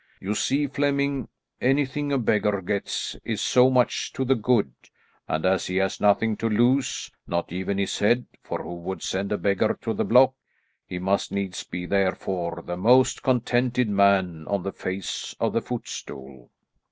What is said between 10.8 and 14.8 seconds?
he must needs be therefore the most contented man on the